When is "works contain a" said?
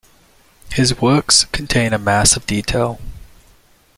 0.99-1.99